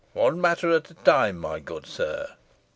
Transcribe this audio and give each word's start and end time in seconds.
One 0.13 0.41
matter 0.41 0.71
at 0.71 0.89
a 0.89 0.95
time, 0.95 1.37
my 1.37 1.59
good 1.59 1.85
sir." 1.85 2.31